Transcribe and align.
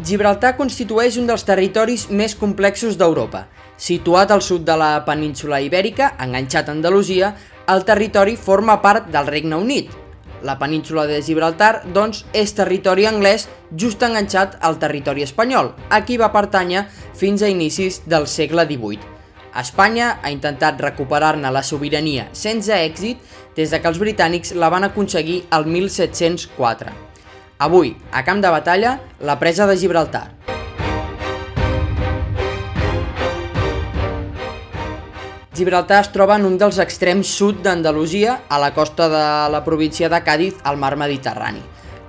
Gibraltar 0.00 0.54
constitueix 0.56 1.18
un 1.20 1.26
dels 1.28 1.42
territoris 1.44 2.06
més 2.08 2.32
complexos 2.38 2.96
d'Europa. 2.96 3.42
Situat 3.76 4.30
al 4.32 4.40
sud 4.40 4.62
de 4.64 4.76
la 4.80 5.02
península 5.04 5.58
ibèrica, 5.60 6.14
enganxat 6.24 6.70
a 6.70 6.72
Andalusia, 6.72 7.34
el 7.68 7.84
territori 7.84 8.36
forma 8.40 8.78
part 8.80 9.10
del 9.12 9.28
Regne 9.28 9.58
Unit. 9.60 9.90
La 10.42 10.56
península 10.56 11.04
de 11.04 11.20
Gibraltar, 11.20 11.82
doncs, 11.92 12.22
és 12.32 12.56
territori 12.56 13.04
anglès 13.10 13.44
just 13.76 14.00
enganxat 14.00 14.56
al 14.64 14.80
territori 14.80 15.26
espanyol, 15.26 15.74
a 15.90 16.00
qui 16.08 16.16
va 16.16 16.32
pertànyer 16.32 16.86
fins 17.12 17.44
a 17.44 17.52
inicis 17.52 18.00
del 18.08 18.24
segle 18.24 18.64
XVIII. 18.64 19.04
Espanya 19.60 20.14
ha 20.22 20.32
intentat 20.32 20.80
recuperar-ne 20.80 21.50
la 21.52 21.64
sobirania 21.66 22.28
sense 22.32 22.70
èxit 22.72 23.18
des 23.56 23.68
de 23.68 23.82
que 23.82 23.90
els 23.90 23.98
britànics 23.98 24.54
la 24.54 24.70
van 24.72 24.86
aconseguir 24.86 25.42
el 25.50 25.66
1704. 25.66 27.09
Avui, 27.60 27.94
a 28.10 28.22
camp 28.24 28.40
de 28.40 28.48
batalla, 28.48 29.02
la 29.20 29.34
presa 29.38 29.66
de 29.66 29.76
Gibraltar. 29.76 30.30
Gibraltar 35.52 35.98
es 36.00 36.08
troba 36.08 36.38
en 36.40 36.46
un 36.48 36.56
dels 36.56 36.78
extrems 36.80 37.28
sud 37.28 37.60
d'Andalusia, 37.60 38.38
a 38.48 38.56
la 38.62 38.72
costa 38.72 39.10
de 39.12 39.26
la 39.52 39.60
província 39.60 40.08
de 40.08 40.22
Càdiz, 40.24 40.56
al 40.64 40.80
mar 40.80 40.96
Mediterrani. 40.96 41.60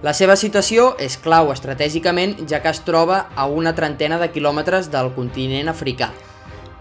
La 0.08 0.16
seva 0.16 0.40
situació 0.40 0.94
és 0.95 1.20
clau 1.20 1.52
estratègicament, 1.52 2.38
ja 2.48 2.64
que 2.64 2.72
es 2.72 2.80
troba 2.88 3.26
a 3.36 3.52
una 3.52 3.76
trentena 3.76 4.23
de 4.23 4.31
quilòmetres 4.31 4.88
del 4.88 5.12
continent 5.20 5.68
africà. 5.68 6.14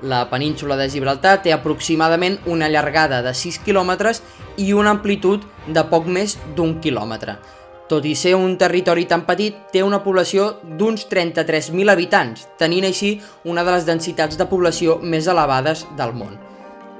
La 0.00 0.28
península 0.30 0.78
de 0.78 0.87
Gibraltar 0.89 1.41
té 1.42 1.50
aproximadament 1.50 2.39
una 2.47 2.70
llargada 2.70 3.19
de 3.27 3.34
6 3.34 3.64
quilòmetres 3.66 4.23
i 4.62 4.70
una 4.73 4.95
amplitud 4.95 5.42
de 5.66 5.91
poc 5.91 6.06
més 6.06 6.39
d'un 6.55 6.78
quilòmetre. 6.78 7.41
Tot 7.90 8.04
i 8.06 8.12
ser 8.14 8.36
un 8.38 8.52
territori 8.54 9.02
tan 9.10 9.24
petit, 9.26 9.56
té 9.74 9.80
una 9.83 9.98
població 10.05 10.44
d'uns 10.78 11.08
33.000 11.10 11.91
habitants, 11.91 12.44
tenint 12.60 12.84
així 12.86 13.16
una 13.50 13.64
de 13.66 13.72
les 13.74 13.88
densitats 13.88 14.38
de 14.38 14.47
població 14.47 15.00
més 15.02 15.27
elevades 15.27 15.82
del 15.98 16.12
món. 16.14 16.36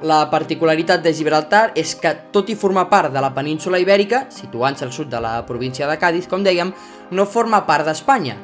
La 0.03 0.25
particularitat 0.27 0.99
de 1.05 1.13
Gibraltar 1.15 1.61
és 1.79 1.93
que, 1.95 2.11
tot 2.35 2.49
i 2.51 2.57
formar 2.59 2.89
part 2.91 3.13
de 3.13 3.23
la 3.23 3.31
península 3.31 3.79
ibèrica, 3.79 4.25
situant-se 4.35 4.83
al 4.83 4.91
sud 4.91 5.07
de 5.07 5.21
la 5.23 5.37
província 5.47 5.87
de 5.87 5.95
Cádiz, 6.01 6.27
com 6.27 6.43
dèiem, 6.43 6.73
no 7.11 7.25
forma 7.29 7.63
part 7.69 7.87
d'Espanya. 7.87 8.35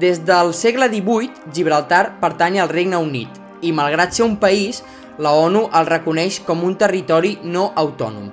Des 0.00 0.22
del 0.24 0.54
segle 0.56 0.88
XVIII, 0.88 1.52
Gibraltar 1.52 2.20
pertany 2.22 2.56
al 2.62 2.72
Regne 2.72 2.96
Unit 2.96 3.36
i, 3.60 3.74
malgrat 3.76 4.16
ser 4.16 4.24
un 4.24 4.38
país, 4.40 4.80
la 5.18 5.34
ONU 5.36 5.66
el 5.68 5.90
reconeix 5.90 6.40
com 6.46 6.64
un 6.64 6.78
territori 6.80 7.36
no 7.44 7.68
autònom. 7.76 8.32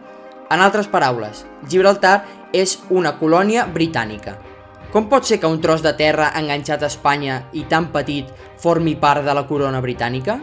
En 0.50 0.64
altres 0.66 0.88
paraules, 0.89 1.44
Gibraltar 1.69 2.23
és 2.58 2.72
una 2.89 3.11
colònia 3.19 3.67
britànica. 3.69 4.31
Com 4.89 5.06
pot 5.06 5.28
ser 5.30 5.38
que 5.38 5.50
un 5.50 5.59
tros 5.61 5.83
de 5.86 5.91
terra 5.94 6.31
enganxat 6.39 6.81
a 6.81 6.89
Espanya 6.89 7.36
i 7.53 7.67
tan 7.69 7.91
petit 7.94 8.31
formi 8.58 8.95
part 8.97 9.22
de 9.28 9.36
la 9.38 9.44
corona 9.45 9.78
britànica? 9.86 10.39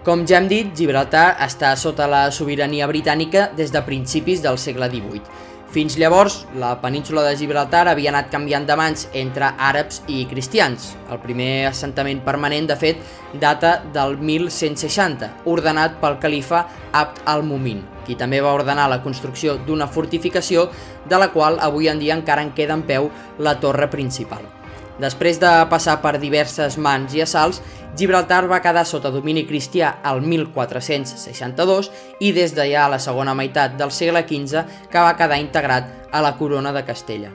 Com 0.00 0.24
ja 0.24 0.40
hem 0.40 0.48
dit, 0.48 0.72
Gibraltar 0.72 1.34
està 1.44 1.74
sota 1.76 2.08
la 2.08 2.22
sobirania 2.32 2.88
britànica 2.88 3.50
des 3.52 3.68
de 3.76 3.84
principis 3.84 4.40
del 4.40 4.56
segle 4.56 4.88
XVIII. 4.88 5.49
Fins 5.70 5.94
llavors, 5.94 6.48
la 6.58 6.72
península 6.82 7.22
de 7.22 7.36
Gibraltar 7.38 7.84
havia 7.86 8.10
anat 8.10 8.26
canviant 8.32 8.64
de 8.66 8.74
mans 8.74 9.04
entre 9.14 9.52
àrabs 9.54 10.00
i 10.10 10.24
cristians. 10.26 10.88
El 11.14 11.22
primer 11.22 11.68
assentament 11.68 12.24
permanent, 12.26 12.66
de 12.66 12.74
fet, 12.74 12.98
data 13.38 13.76
del 13.94 14.18
1160, 14.18 15.30
ordenat 15.46 16.00
pel 16.02 16.18
califa 16.18 16.64
Abd 16.90 17.22
al-Mumin, 17.30 17.84
qui 18.02 18.18
també 18.18 18.42
va 18.42 18.56
ordenar 18.58 18.90
la 18.90 18.98
construcció 19.04 19.60
d'una 19.62 19.86
fortificació 19.86 20.72
de 21.06 21.22
la 21.22 21.30
qual 21.30 21.62
avui 21.62 21.86
en 21.86 22.02
dia 22.02 22.18
encara 22.18 22.42
en 22.42 22.50
queda 22.50 22.74
en 22.74 22.82
peu 22.82 23.12
la 23.38 23.60
torre 23.62 23.86
principal. 23.94 24.59
Després 25.00 25.38
de 25.40 25.50
passar 25.70 25.96
per 26.02 26.18
diverses 26.20 26.76
mans 26.76 27.14
i 27.16 27.22
assalts, 27.24 27.62
Gibraltar 27.96 28.44
va 28.50 28.60
quedar 28.60 28.84
sota 28.86 29.10
domini 29.10 29.46
cristià 29.48 29.96
al 30.04 30.20
1462 30.20 31.88
i 32.20 32.32
des 32.36 32.52
d'allà 32.54 32.84
a 32.84 32.90
la 32.92 32.98
segona 33.00 33.34
meitat 33.34 33.78
del 33.80 33.90
segle 33.90 34.22
XV 34.28 34.66
que 34.92 35.04
va 35.06 35.16
quedar 35.16 35.40
integrat 35.40 35.88
a 36.12 36.20
la 36.20 36.34
corona 36.36 36.72
de 36.76 36.84
Castella. 36.84 37.32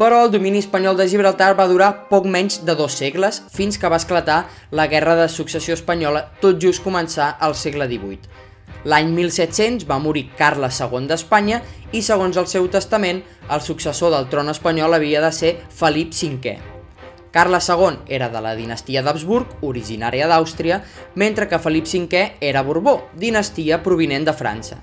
Però 0.00 0.22
el 0.24 0.30
domini 0.32 0.58
espanyol 0.58 0.96
de 0.96 1.06
Gibraltar 1.12 1.52
va 1.58 1.68
durar 1.68 2.08
poc 2.08 2.26
menys 2.26 2.62
de 2.64 2.74
dos 2.74 2.96
segles 2.96 3.42
fins 3.52 3.76
que 3.78 3.88
va 3.92 4.00
esclatar 4.00 4.46
la 4.72 4.88
Guerra 4.88 5.14
de 5.18 5.28
Successió 5.28 5.76
Espanyola 5.76 6.24
tot 6.40 6.58
just 6.58 6.82
començar 6.82 7.34
al 7.38 7.54
segle 7.54 7.86
XVIII. 7.86 8.48
L'any 8.88 9.12
1700 9.12 9.84
va 9.86 10.00
morir 10.00 10.30
Carles 10.38 10.80
II 10.80 11.06
d'Espanya 11.06 11.60
i, 11.92 12.00
segons 12.00 12.40
el 12.40 12.48
seu 12.48 12.68
testament, 12.72 13.20
el 13.52 13.60
successor 13.60 14.16
del 14.16 14.28
tron 14.32 14.48
espanyol 14.48 14.96
havia 14.96 15.20
de 15.20 15.32
ser 15.36 15.56
Felip 15.68 16.16
V, 16.16 16.56
Carles 17.30 17.68
II 17.70 18.00
era 18.08 18.28
de 18.28 18.40
la 18.42 18.56
dinastia 18.58 19.04
d'Habsburg, 19.06 19.60
originària 19.62 20.26
d'Àustria, 20.26 20.80
mentre 21.14 21.46
que 21.48 21.60
Felip 21.62 21.86
V 21.86 22.24
era 22.40 22.62
Borbó, 22.62 23.10
dinastia 23.14 23.82
provinent 23.82 24.26
de 24.26 24.34
França. 24.34 24.80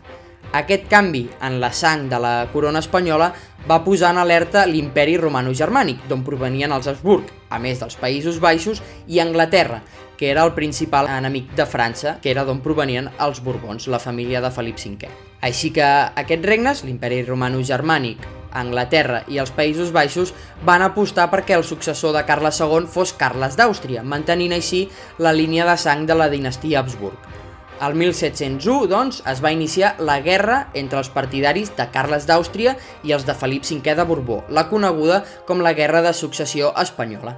Aquest 0.55 0.87
canvi 0.87 1.25
en 1.43 1.59
la 1.59 1.73
sang 1.75 2.07
de 2.07 2.19
la 2.23 2.47
corona 2.53 2.79
espanyola 2.79 3.33
va 3.67 3.81
posar 3.83 4.13
en 4.15 4.21
alerta 4.21 4.65
l'imperi 4.65 5.17
romano-germànic, 5.19 6.07
d'on 6.07 6.23
provenien 6.23 6.71
els 6.71 6.87
Habsburg, 6.87 7.27
a 7.49 7.59
més 7.59 7.81
dels 7.83 7.99
Països 7.99 8.39
Baixos 8.39 8.79
i 9.07 9.19
Anglaterra, 9.19 9.81
que 10.17 10.31
era 10.31 10.45
el 10.47 10.53
principal 10.55 11.11
enemic 11.11 11.51
de 11.55 11.67
França, 11.67 12.15
que 12.23 12.31
era 12.31 12.45
d'on 12.47 12.63
provenien 12.63 13.11
els 13.19 13.43
Borbons, 13.43 13.89
la 13.91 13.99
família 13.99 14.39
de 14.41 14.51
Felip 14.55 14.79
V. 14.79 15.11
Així 15.41 15.69
que 15.75 15.83
aquests 15.83 16.47
regnes, 16.47 16.85
l'imperi 16.87 17.21
romano-germànic, 17.27 18.23
Anglaterra 18.59 19.23
i 19.31 19.39
els 19.41 19.53
Països 19.55 19.93
Baixos 19.95 20.33
van 20.65 20.83
apostar 20.85 21.29
perquè 21.31 21.57
el 21.57 21.65
successor 21.67 22.15
de 22.15 22.23
Carles 22.27 22.59
II 22.61 22.87
fos 22.91 23.13
Carles 23.17 23.57
d'Àustria, 23.59 24.03
mantenint 24.03 24.55
així 24.57 24.87
la 25.19 25.33
línia 25.33 25.67
de 25.69 25.77
sang 25.77 26.05
de 26.09 26.17
la 26.17 26.29
dinastia 26.33 26.81
Habsburg. 26.81 27.37
Al 27.79 27.93
1701, 27.93 28.87
doncs, 28.89 29.19
es 29.29 29.43
va 29.43 29.51
iniciar 29.53 29.93
la 30.01 30.17
guerra 30.25 30.71
entre 30.73 30.97
els 30.97 31.11
partidaris 31.13 31.69
de 31.77 31.85
Carles 31.93 32.25
d'Àustria 32.25 32.73
i 33.05 33.13
els 33.13 33.27
de 33.27 33.37
Felip 33.37 33.67
V 33.69 33.93
de 33.99 34.05
Borbó, 34.09 34.41
la 34.49 34.65
coneguda 34.71 35.21
com 35.45 35.61
la 35.61 35.75
Guerra 35.77 36.01
de 36.01 36.13
Successió 36.17 36.73
Espanyola. 36.73 37.37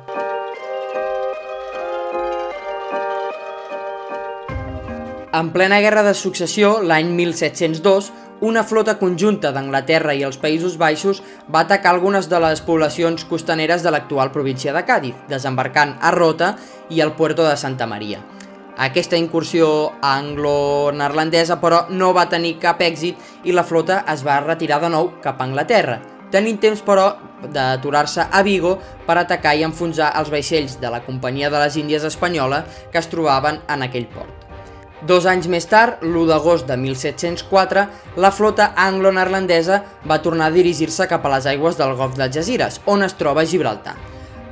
En 5.29 5.51
plena 5.53 5.77
Guerra 5.83 6.01
de 6.01 6.15
Successió, 6.17 6.79
l'any 6.81 7.11
1702, 7.13 8.07
una 8.41 8.63
flota 8.63 8.95
conjunta 8.99 9.51
d'Anglaterra 9.51 10.13
i 10.15 10.23
els 10.23 10.39
Països 10.39 10.77
Baixos 10.79 11.21
va 11.51 11.65
atacar 11.65 11.93
algunes 11.93 12.29
de 12.31 12.39
les 12.39 12.61
poblacions 12.63 13.25
costaneres 13.27 13.83
de 13.83 13.91
l'actual 13.91 14.31
província 14.31 14.73
de 14.73 14.83
Càdiz, 14.87 15.15
desembarcant 15.27 15.97
a 16.01 16.11
Rota 16.15 16.55
i 16.89 17.01
al 17.01 17.15
puerto 17.15 17.47
de 17.47 17.57
Santa 17.57 17.87
Maria. 17.87 18.21
Aquesta 18.79 19.19
incursió 19.19 19.91
anglo-neerlandesa, 20.01 21.59
però, 21.59 21.83
no 21.89 22.13
va 22.15 22.29
tenir 22.31 22.55
cap 22.63 22.79
èxit 22.79 23.43
i 23.43 23.51
la 23.51 23.67
flota 23.67 24.05
es 24.07 24.23
va 24.23 24.39
retirar 24.45 24.79
de 24.79 24.93
nou 24.93 25.11
cap 25.23 25.41
a 25.41 25.49
Anglaterra, 25.49 25.99
tenint 26.31 26.61
temps, 26.63 26.79
però, 26.85 27.11
d'aturar-se 27.43 28.29
a 28.31 28.43
Vigo 28.43 28.77
per 29.07 29.17
atacar 29.19 29.57
i 29.57 29.65
enfonsar 29.67 30.13
els 30.19 30.31
vaixells 30.31 30.79
de 30.79 30.91
la 30.91 31.03
Companyia 31.03 31.51
de 31.51 31.59
les 31.59 31.75
Índies 31.75 32.07
Espanyola 32.07 32.63
que 32.91 33.03
es 33.03 33.11
trobaven 33.11 33.59
en 33.67 33.83
aquell 33.83 34.07
port. 34.07 34.38
Dos 35.07 35.23
anys 35.31 35.47
més 35.47 35.63
tard, 35.63 36.01
l'1 36.03 36.25
d'agost 36.27 36.67
de 36.67 36.75
1704, 36.75 37.85
la 38.19 38.31
flota 38.35 38.73
anglo-neerlandesa 38.75 39.77
va 40.11 40.19
tornar 40.19 40.49
a 40.49 40.55
dirigir-se 40.55 41.07
cap 41.07 41.23
a 41.23 41.31
les 41.37 41.47
aigües 41.47 41.77
del 41.79 41.95
golf 41.95 42.17
de 42.19 42.27
Jazires, 42.27 42.81
on 42.85 43.05
es 43.07 43.15
troba 43.15 43.45
Gibraltar. 43.47 43.95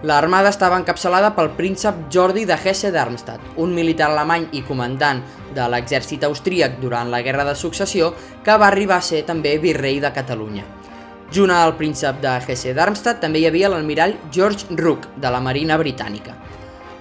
L'armada 0.08 0.54
estava 0.54 0.78
encapçalada 0.80 1.34
pel 1.36 1.52
príncep 1.58 2.06
Jordi 2.14 2.46
de 2.48 2.56
Hesse-Darmstadt, 2.56 3.58
un 3.58 3.74
militar 3.76 4.12
alemany 4.14 4.48
i 4.56 4.62
comandant 4.64 5.20
de 5.56 5.68
l'exèrcit 5.68 6.24
austríac 6.24 6.80
durant 6.80 7.12
la 7.12 7.24
Guerra 7.26 7.44
de 7.44 7.56
Successió, 7.58 8.14
que 8.46 8.56
va 8.56 8.70
arribar 8.72 9.02
a 9.02 9.08
ser 9.10 9.26
també 9.28 9.58
virrei 9.60 10.00
de 10.00 10.14
Catalunya. 10.16 10.64
Junt 11.34 11.52
al 11.52 11.76
príncep 11.76 12.22
de 12.24 12.38
Hesse-Darmstadt 12.40 13.20
també 13.20 13.42
hi 13.42 13.50
havia 13.50 13.74
l'almirall 13.74 14.16
George 14.32 14.70
Rooke, 14.80 15.12
de 15.18 15.34
la 15.34 15.42
Marina 15.44 15.76
Britànica. 15.82 16.38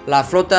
La 0.06 0.22
flota 0.22 0.58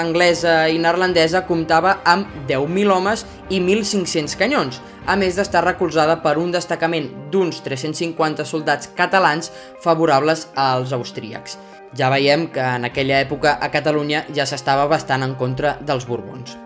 anglesa 0.00 0.70
i 0.72 0.78
neerlandesa 0.80 1.42
comptava 1.44 1.98
amb 2.08 2.30
10.000 2.48 2.94
homes 2.94 3.26
i 3.52 3.58
1.500 3.60 4.38
canyons, 4.40 4.78
a 5.04 5.18
més 5.20 5.36
d'estar 5.36 5.60
recolzada 5.66 6.16
per 6.22 6.38
un 6.40 6.48
destacament 6.54 7.10
d'uns 7.28 7.60
350 7.60 8.48
soldats 8.48 8.88
catalans 8.96 9.52
favorables 9.84 10.46
als 10.56 10.96
austríacs. 10.96 11.58
Ja 11.92 12.08
veiem 12.08 12.48
que 12.48 12.64
en 12.64 12.88
aquella 12.88 13.20
època 13.20 13.58
a 13.60 13.68
Catalunya 13.68 14.24
ja 14.32 14.48
s'estava 14.48 14.88
bastant 14.88 15.28
en 15.28 15.36
contra 15.36 15.76
dels 15.84 16.08
Borbons. 16.08 16.56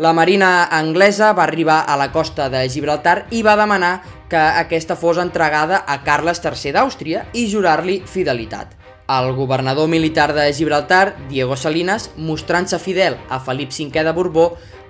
La 0.00 0.16
marina 0.16 0.70
anglesa 0.72 1.34
va 1.36 1.44
arribar 1.44 1.82
a 1.84 1.98
la 2.00 2.08
costa 2.16 2.48
de 2.48 2.64
Gibraltar 2.72 3.26
i 3.30 3.42
va 3.44 3.60
demanar 3.60 3.98
que 4.32 4.40
aquesta 4.40 4.96
fos 4.96 5.20
entregada 5.20 5.84
a 5.84 6.00
Carles 6.00 6.40
III 6.40 6.72
d'Àustria 6.78 7.26
i 7.36 7.44
jurar-li 7.52 8.00
fidelitat. 8.08 8.81
El 9.12 9.34
governador 9.34 9.88
militar 9.88 10.32
de 10.32 10.54
Gibraltar, 10.54 11.16
Diego 11.28 11.56
Salinas, 11.56 12.10
mostrant-se 12.16 12.78
fidel 12.78 13.18
a 13.28 13.40
Felip 13.44 13.68
V 13.68 14.04
de 14.06 14.12
Borbó, 14.16 14.46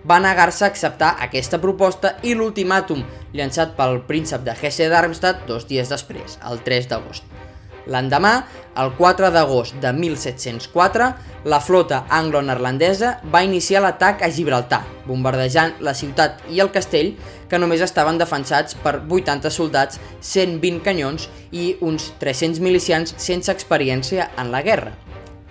va 0.07 0.21
negar-se 0.23 0.63
a 0.65 0.69
acceptar 0.71 1.17
aquesta 1.27 1.59
proposta 1.59 2.17
i 2.23 2.37
l'ultimàtum 2.39 3.03
llançat 3.35 3.75
pel 3.75 4.03
príncep 4.07 4.47
de 4.47 4.55
Hesse-Darmstadt 4.55 5.49
dos 5.51 5.67
dies 5.67 5.91
després, 5.91 6.39
el 6.47 6.63
3 6.63 6.93
d'agost. 6.93 7.42
L'endemà, 7.91 8.33
el 8.79 8.93
4 8.99 9.31
d'agost 9.35 9.77
de 9.83 9.91
1704, 9.93 11.09
la 11.51 11.59
flota 11.61 12.05
anglo-neerlandesa 12.15 13.17
va 13.33 13.43
iniciar 13.43 13.83
l'atac 13.83 14.23
a 14.23 14.31
Gibraltar, 14.31 14.83
bombardejant 15.09 15.81
la 15.83 15.95
ciutat 15.99 16.45
i 16.51 16.63
el 16.63 16.71
castell, 16.75 17.15
que 17.51 17.59
només 17.59 17.83
estaven 17.83 18.21
defensats 18.21 18.79
per 18.79 19.01
80 19.03 19.51
soldats, 19.51 19.99
120 20.21 20.83
canyons 20.87 21.29
i 21.51 21.73
uns 21.83 22.13
300 22.23 22.63
milicians 22.63 23.17
sense 23.19 23.51
experiència 23.53 24.31
en 24.39 24.55
la 24.55 24.63
guerra. 24.63 24.95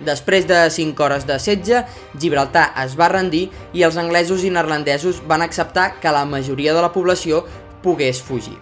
Després 0.02 0.48
de 0.48 0.64
5 0.72 1.04
hores 1.04 1.28
de 1.28 1.38
setge, 1.38 1.84
Gibraltar 2.18 2.72
es 2.82 2.96
va 2.98 3.12
rendir 3.12 3.44
i 3.76 3.84
els 3.86 4.00
anglesos 4.00 4.42
i 4.42 4.50
neerlandesos 4.50 5.22
van 5.30 5.44
acceptar 5.46 5.92
que 6.00 6.10
la 6.10 6.24
majoria 6.26 6.74
de 6.74 6.82
la 6.82 6.90
població 6.96 7.44
pogués 7.84 8.22
fugir. 8.22 8.56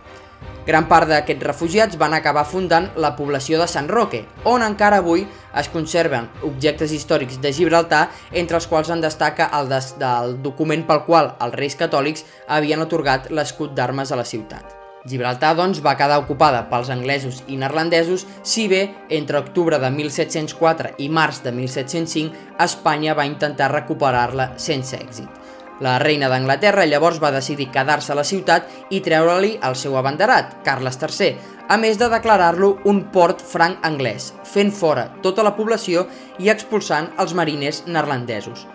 Gran 0.67 0.87
part 0.91 1.09
d'aquests 1.09 1.47
refugiats 1.47 1.97
van 2.01 2.13
acabar 2.15 2.45
fundant 2.45 2.91
la 3.01 3.15
població 3.17 3.59
de 3.61 3.69
Sant 3.71 3.89
Roque, 3.89 4.25
on 4.45 4.63
encara 4.63 4.99
avui 5.01 5.25
es 5.57 5.71
conserven 5.73 6.29
objectes 6.47 6.93
històrics 6.93 7.41
de 7.41 7.53
Gibraltar, 7.57 8.09
entre 8.33 8.61
els 8.61 8.69
quals 8.69 8.91
en 8.93 9.01
destaca 9.01 9.49
el 9.57 9.71
des 9.73 9.95
del 10.03 10.37
document 10.45 10.85
pel 10.87 11.07
qual 11.09 11.33
els 11.41 11.57
reis 11.57 11.79
catòlics 11.81 12.27
havien 12.49 12.85
otorgat 12.85 13.33
l'escut 13.33 13.73
d'armes 13.75 14.13
a 14.13 14.21
la 14.21 14.29
ciutat. 14.29 14.77
Gibraltar, 15.09 15.55
doncs, 15.57 15.81
va 15.81 15.97
quedar 15.97 16.21
ocupada 16.21 16.67
pels 16.69 16.91
anglesos 16.93 17.41
i 17.49 17.57
neerlandesos, 17.57 18.27
si 18.45 18.67
bé 18.69 18.83
entre 19.09 19.41
octubre 19.41 19.79
de 19.81 19.89
1704 19.97 20.93
i 21.01 21.09
març 21.09 21.41
de 21.41 21.55
1705 21.57 22.61
Espanya 22.61 23.17
va 23.17 23.25
intentar 23.25 23.73
recuperar-la 23.73 24.53
sense 24.61 25.01
èxit. 25.01 25.40
La 25.81 25.99
reina 25.99 26.29
d'Anglaterra 26.29 26.85
llavors 26.85 27.21
va 27.23 27.31
decidir 27.33 27.71
quedar-se 27.73 28.13
a 28.13 28.17
la 28.19 28.25
ciutat 28.29 28.67
i 28.93 29.01
treure-li 29.01 29.55
el 29.65 29.77
seu 29.81 29.95
abanderat, 29.97 30.59
Carles 30.65 30.99
III, 31.01 31.31
a 31.73 31.79
més 31.81 31.97
de 31.97 32.09
declarar-lo 32.13 32.75
un 32.91 33.05
port 33.15 33.41
franc 33.41 33.81
anglès, 33.87 34.33
fent 34.45 34.73
fora 34.77 35.07
tota 35.25 35.45
la 35.47 35.55
població 35.57 36.05
i 36.39 36.51
expulsant 36.53 37.09
els 37.23 37.33
mariners 37.39 37.85
neerlandesos. 37.87 38.67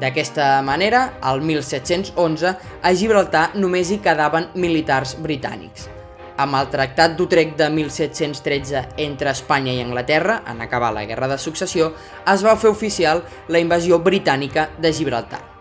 D'aquesta 0.00 0.62
manera, 0.62 1.18
al 1.20 1.42
1711, 1.42 2.54
a 2.82 2.92
Gibraltar 2.94 3.50
només 3.56 3.90
hi 3.90 3.98
quedaven 4.04 4.48
militars 4.54 5.16
britànics. 5.24 5.90
Amb 6.40 6.56
el 6.56 6.68
Tractat 6.72 7.16
d'Utrecht 7.16 7.56
de 7.56 7.68
1713 7.72 8.82
entre 9.06 9.32
Espanya 9.32 9.72
i 9.72 9.82
Anglaterra, 9.84 10.42
en 10.48 10.60
acabar 10.60 10.92
la 10.92 11.04
Guerra 11.08 11.28
de 11.32 11.40
Successió, 11.40 11.94
es 12.32 12.44
va 12.44 12.56
fer 12.60 12.72
oficial 12.72 13.24
la 13.48 13.60
invasió 13.60 14.00
britànica 14.04 14.68
de 14.78 14.92
Gibraltar. 14.92 15.55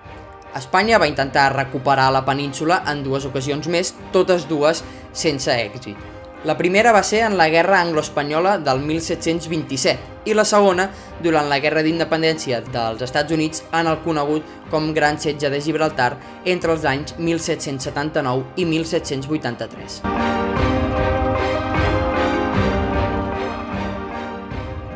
Espanya 0.55 0.97
va 0.97 1.07
intentar 1.07 1.49
recuperar 1.53 2.11
la 2.15 2.23
península 2.23 2.81
en 2.87 3.03
dues 3.03 3.25
ocasions 3.27 3.67
més, 3.67 3.91
totes 4.13 4.47
dues 4.47 4.83
sense 5.11 5.51
èxit. 5.51 5.97
La 6.45 6.55
primera 6.55 6.93
va 6.93 7.01
ser 7.03 7.23
en 7.25 7.35
la 7.39 7.49
Guerra 7.49 7.81
Anglo-Espanyola 7.81 8.59
del 8.63 8.79
1727 8.85 10.29
i 10.29 10.35
la 10.37 10.45
segona 10.45 10.87
durant 11.23 11.49
la 11.49 11.57
Guerra 11.59 11.81
d'Independència 11.83 12.61
dels 12.71 13.01
Estats 13.01 13.33
Units 13.33 13.65
en 13.73 13.89
el 13.89 13.99
conegut 14.05 14.45
com 14.71 14.93
Gran 14.93 15.19
Setge 15.19 15.49
de 15.49 15.59
Gibraltar 15.59 16.13
entre 16.45 16.71
els 16.77 16.85
anys 16.85 17.17
1779 17.17 18.61
i 18.61 18.69
1783. 18.69 20.01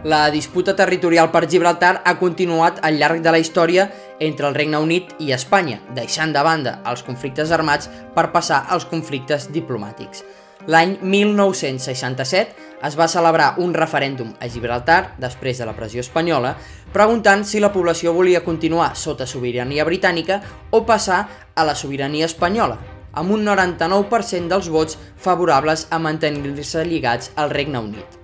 La 0.09 0.29
disputa 0.31 0.73
territorial 0.75 1.27
per 1.29 1.44
Gibraltar 1.50 2.00
ha 2.05 2.15
continuat 2.17 2.79
al 2.88 2.95
llarg 3.01 3.19
de 3.21 3.33
la 3.35 3.41
història 3.41 3.89
entre 4.19 4.48
el 4.48 4.56
Regne 4.56 4.80
Unit 4.83 5.16
i 5.19 5.31
Espanya, 5.36 5.80
deixant 5.95 6.33
de 6.36 6.44
banda 6.44 6.80
els 6.89 7.04
conflictes 7.07 7.51
armats 7.56 7.89
per 8.16 8.30
passar 8.33 8.66
als 8.69 8.86
conflictes 8.86 9.50
diplomàtics. 9.56 10.24
L'any 10.68 10.98
1967 11.01 12.68
es 12.83 12.95
va 13.00 13.07
celebrar 13.07 13.54
un 13.63 13.74
referèndum 13.74 14.33
a 14.39 14.50
Gibraltar, 14.51 15.16
després 15.19 15.57
de 15.60 15.66
la 15.68 15.75
pressió 15.75 16.04
espanyola, 16.04 16.54
preguntant 16.94 17.45
si 17.48 17.63
la 17.63 17.71
població 17.71 18.13
volia 18.13 18.44
continuar 18.44 18.92
sota 18.95 19.27
sobirania 19.27 19.88
britànica 19.88 20.42
o 20.72 20.83
passar 20.86 21.25
a 21.56 21.65
la 21.65 21.75
sobirania 21.75 22.27
espanyola, 22.27 22.77
amb 23.13 23.31
un 23.36 23.45
99% 23.48 24.51
dels 24.51 24.69
vots 24.69 25.00
favorables 25.18 25.88
a 25.89 26.00
mantenir-se 26.00 26.86
lligats 26.86 27.31
al 27.36 27.50
Regne 27.56 27.80
Unit. 27.80 28.19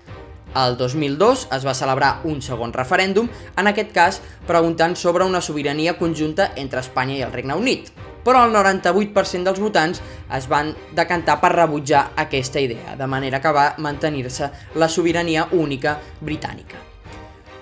El 0.55 0.77
2002 0.79 1.47
es 1.51 1.65
va 1.67 1.75
celebrar 1.75 2.21
un 2.23 2.39
segon 2.41 2.71
referèndum, 2.73 3.27
en 3.59 3.67
aquest 3.67 3.91
cas 3.95 4.21
preguntant 4.47 4.95
sobre 4.95 5.27
una 5.27 5.41
sobirania 5.43 5.97
conjunta 5.99 6.53
entre 6.55 6.79
Espanya 6.79 7.17
i 7.19 7.25
el 7.27 7.35
Regne 7.35 7.59
Unit, 7.59 7.91
però 8.23 8.45
el 8.47 8.55
98% 8.55 9.43
dels 9.43 9.61
votants 9.61 10.01
es 10.39 10.49
van 10.49 10.73
decantar 10.95 11.41
per 11.43 11.53
rebutjar 11.57 12.07
aquesta 12.25 12.63
idea, 12.63 12.95
de 12.95 13.07
manera 13.07 13.43
que 13.43 13.53
va 13.53 13.73
mantenir-se 13.77 14.51
la 14.79 14.89
sobirania 14.89 15.49
única 15.51 15.99
britànica. 16.21 16.94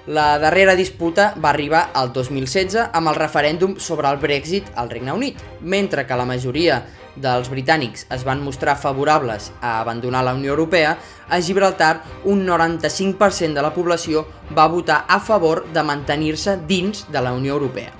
La 0.06 0.38
darrera 0.38 0.76
disputa 0.76 1.30
va 1.40 1.54
arribar 1.54 1.86
al 1.96 2.10
2016 2.12 2.90
amb 2.92 3.08
el 3.08 3.16
referèndum 3.16 3.78
sobre 3.80 4.10
el 4.12 4.18
Brexit 4.20 4.68
al 4.76 4.90
Regne 4.92 5.14
Unit, 5.16 5.38
mentre 5.62 6.04
que 6.04 6.18
la 6.20 6.26
majoria 6.28 6.82
dels 7.16 7.48
britànics 7.48 8.04
es 8.12 8.26
van 8.28 8.42
mostrar 8.44 8.76
favorables 8.76 9.54
a 9.62 9.80
abandonar 9.80 10.26
la 10.28 10.34
Unió 10.36 10.52
Europea, 10.52 10.98
a 11.30 11.40
Gibraltar 11.40 12.04
un 12.26 12.44
95% 12.46 13.54
de 13.54 13.64
la 13.64 13.72
població 13.74 14.26
va 14.52 14.68
votar 14.68 15.06
a 15.08 15.22
favor 15.22 15.64
de 15.72 15.84
mantenir-se 15.88 16.58
dins 16.68 17.06
de 17.10 17.22
la 17.22 17.32
Unió 17.32 17.54
Europea. 17.54 17.94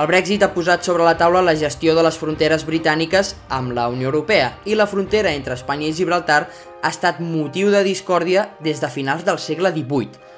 El 0.00 0.06
Brexit 0.08 0.40
ha 0.42 0.54
posat 0.54 0.88
sobre 0.88 1.04
la 1.04 1.18
taula 1.20 1.44
la 1.44 1.52
gestió 1.52 1.92
de 1.92 2.06
les 2.06 2.16
fronteres 2.16 2.64
britàniques 2.64 3.34
amb 3.52 3.76
la 3.76 3.90
Unió 3.92 4.08
Europea 4.08 4.54
i 4.64 4.72
la 4.72 4.88
frontera 4.88 5.36
entre 5.36 5.60
Espanya 5.60 5.90
i 5.90 5.92
Gibraltar 5.92 6.46
ha 6.80 6.88
estat 6.88 7.20
motiu 7.20 7.68
de 7.68 7.84
discòrdia 7.84 8.54
des 8.64 8.80
de 8.80 8.88
finals 8.88 9.28
del 9.28 9.36
segle 9.36 9.68
XVIII. 9.76 10.29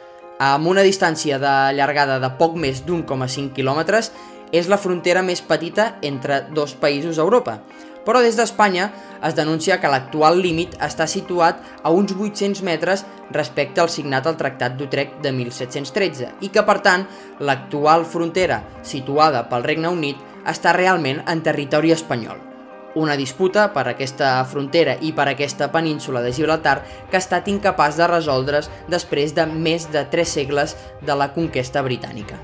Amb 0.43 0.67
una 0.67 0.83
distància 0.83 1.37
de 1.39 1.55
llargada 1.77 2.19
de 2.19 2.33
poc 2.35 2.57
més 2.59 2.81
d'1,5 2.83 3.53
quilòmetres, 3.55 4.11
és 4.51 4.67
la 4.69 4.81
frontera 4.81 5.23
més 5.23 5.41
petita 5.47 5.93
entre 6.03 6.41
dos 6.57 6.75
països 6.75 7.19
a 7.21 7.23
Europa, 7.23 7.61
però 8.03 8.19
des 8.25 8.35
d'Espanya 8.37 8.89
es 9.23 9.37
denuncia 9.39 9.79
que 9.79 9.91
l'actual 9.93 10.43
límit 10.43 10.75
està 10.83 11.07
situat 11.07 11.63
a 11.83 11.95
uns 11.95 12.17
800 12.19 12.65
metres 12.67 13.07
respecte 13.31 13.81
al 13.81 13.93
signat 13.95 14.27
al 14.27 14.39
Tractat 14.41 14.75
d'Utrecht 14.77 15.21
de 15.23 15.31
1713 15.33 16.33
i 16.43 16.51
que, 16.51 16.67
per 16.67 16.81
tant, 16.83 17.07
l'actual 17.39 18.03
frontera 18.03 18.65
situada 18.83 19.47
pel 19.49 19.69
Regne 19.69 19.95
Unit 19.95 20.49
està 20.51 20.75
realment 20.75 21.23
en 21.31 21.47
territori 21.47 21.95
espanyol. 21.95 22.52
Una 22.95 23.17
disputa 23.17 23.71
per 23.73 23.87
aquesta 23.89 24.35
frontera 24.45 24.99
i 25.01 25.15
per 25.17 25.25
aquesta 25.31 25.71
península 25.73 26.21
de 26.21 26.33
Gibraltar 26.37 26.83
que 27.09 27.17
ha 27.17 27.23
estat 27.23 27.49
incapaç 27.49 27.97
de 27.97 28.09
resoldre's 28.11 28.69
després 28.93 29.33
de 29.33 29.47
més 29.49 29.89
de 29.95 30.05
3 30.13 30.29
segles 30.29 30.77
de 31.01 31.17
la 31.17 31.31
conquesta 31.33 31.81
britànica. 31.81 32.37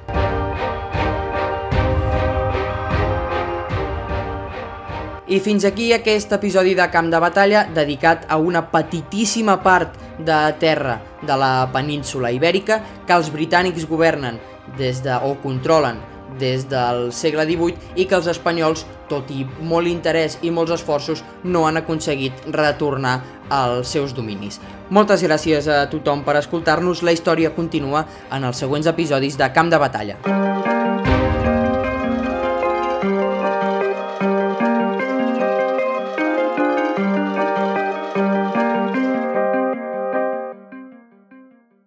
I 5.28 5.42
fins 5.44 5.66
aquí 5.68 5.90
aquest 5.92 6.32
episodi 6.32 6.72
de 6.72 6.88
Camp 6.88 7.10
de 7.12 7.20
Batalla 7.20 7.66
dedicat 7.76 8.24
a 8.32 8.38
una 8.40 8.62
petitíssima 8.72 9.58
part 9.60 9.98
de 10.24 10.38
terra 10.56 11.02
de 11.20 11.36
la 11.36 11.68
península 11.74 12.32
ibèrica 12.32 12.80
que 13.04 13.12
els 13.12 13.28
britànics 13.28 13.84
governen 13.84 14.40
des 14.78 15.02
de, 15.04 15.12
o 15.12 15.36
controlen 15.42 16.00
des 16.40 16.66
del 16.68 17.08
segle 17.12 17.46
XVIII 17.48 17.94
i 17.96 18.06
que 18.08 18.18
els 18.18 18.28
espanyols, 18.30 18.84
tot 19.08 19.30
i 19.32 19.46
molt 19.60 19.88
interès 19.88 20.38
i 20.42 20.52
molts 20.52 20.74
esforços, 20.76 21.24
no 21.44 21.66
han 21.66 21.80
aconseguit 21.80 22.44
retornar 22.52 23.20
als 23.48 23.94
seus 23.96 24.14
dominis. 24.14 24.60
Moltes 24.90 25.24
gràcies 25.24 25.68
a 25.68 25.86
tothom 25.92 26.24
per 26.24 26.36
escoltar-nos, 26.40 27.02
la 27.02 27.16
història 27.16 27.54
continua 27.56 28.06
en 28.32 28.44
els 28.44 28.60
següents 28.60 28.88
episodis 28.88 29.40
de 29.40 29.52
Camp 29.52 29.72
de 29.72 29.80
Batalla. 29.80 30.47